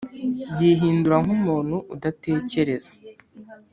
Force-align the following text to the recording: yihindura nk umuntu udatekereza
yihindura 0.57 1.15
nk 1.23 1.29
umuntu 1.37 1.75
udatekereza 1.95 2.89